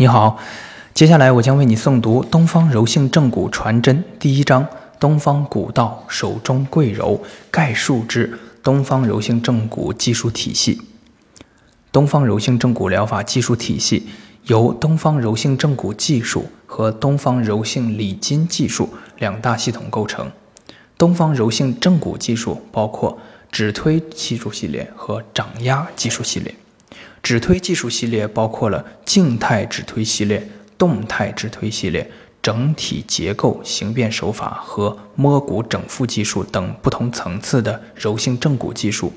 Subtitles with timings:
[0.00, 0.38] 你好，
[0.94, 4.66] 接下来我将为你诵读《东方柔性正骨传真》第一章：
[4.98, 10.80] 东方古道手中贵柔概述之东方柔性正骨技术体系。
[11.92, 14.08] 东方柔性正骨疗法技术体系
[14.44, 18.88] 由东方柔性正骨技术和东方柔性理筋技术
[19.18, 20.32] 两大系统构成。
[20.96, 23.18] 东方柔性正骨技术包括
[23.52, 26.54] 指推技术系列和掌压技术系列。
[27.22, 30.48] 指推技术系列包括了静态指推系列、
[30.78, 32.10] 动态指推系列、
[32.42, 39.12] 整体结构形变手法和摸骨整复技术等不同层次的柔性正骨技术，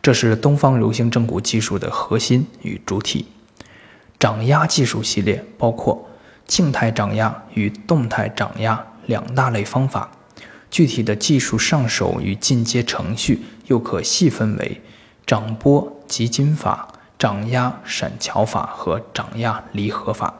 [0.00, 3.26] 这是东方柔性正骨技术的核心与主体。
[4.18, 6.08] 掌压技术系列包括
[6.46, 10.10] 静态掌压与动态掌压两大类方法，
[10.70, 14.80] 具体的技术上手与进阶程序又可细分为
[15.26, 16.88] 掌拨及筋法。
[17.18, 20.32] 掌压闪桥法和掌压离合法，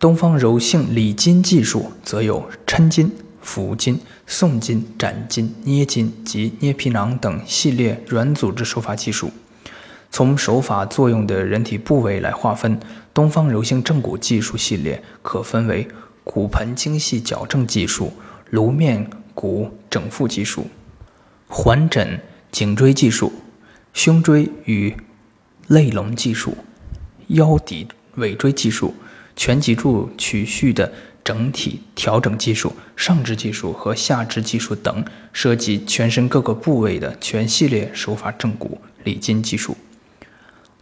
[0.00, 3.12] 东方柔性理筋技术则有抻筋、
[3.44, 9.30] 抚筋、送筋、展筋、捏筋及捏皮囊等系列软组织手法技术。
[10.10, 12.80] 从手法作用的人体部位来划分，
[13.14, 15.86] 东方柔性正骨技术系列可分为
[16.24, 18.12] 骨盆精细矫正技术、
[18.50, 20.66] 颅面骨整复技术、
[21.46, 23.32] 环枕颈椎技术、
[23.92, 24.96] 胸椎与。
[25.68, 26.56] 肋龙技术、
[27.28, 28.94] 腰骶尾椎技术、
[29.36, 30.92] 全脊柱曲序的
[31.24, 39.76] 整体调整技术、上肢技术和下肢技术等，涉及全身各个部位的全系列手法正骨理筋技术。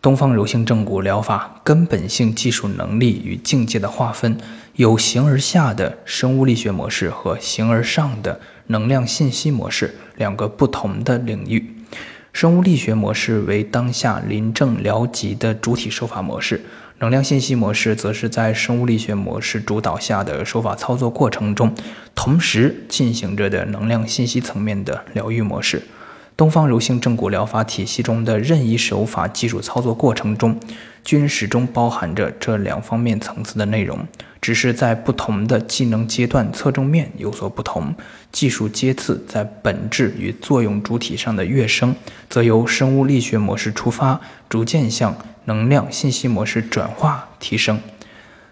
[0.02, 4.38] 东方柔性正骨疗法根本性技术能力与境界的划分，
[4.76, 11.76] 有形而下的生物力学模式和形而上的能量信息模式两个不同的领域。
[12.32, 16.60] 生物力学模式为当下临症疗疾的主体手法模式，
[16.98, 21.74] 能量信息模式则是在生物力学模式主导下的手法操作过程中
[22.14, 25.82] 同时进行着的能量信息层面的疗愈模式。
[26.40, 30.58] 东方柔性正骨疗法体系中的任意手法技术操作过程中，
[31.04, 33.98] 均始终包含着这两方面层次的内容，
[34.40, 37.94] 只是在不同的技能阶段侧重面有所不同。
[38.32, 41.94] 技术阶次在本质与作用主体上的跃升，
[42.30, 44.18] 则由生物力学模式出发，
[44.48, 45.14] 逐渐向
[45.44, 47.78] 能量信息模式转化提升。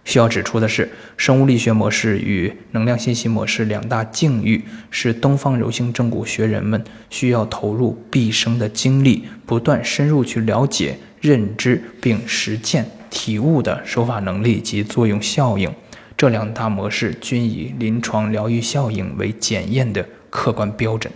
[0.09, 0.89] 需要指出的是，
[1.19, 15.71] 生物力学模式与能量信息模式两大境遇，是东方柔性正骨学人们需要投入毕生的精力，不断深入去了解、认知并实践、体悟的手法能力及作用效应。
[16.17, 21.13] 这两大模式均以临床疗愈效应为检验的客观标准。